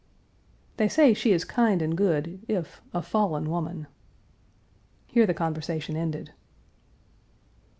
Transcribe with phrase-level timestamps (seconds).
[0.77, 3.85] "They say she is kind and good if a fallen woman."
[5.05, 6.31] Here the conversation ended.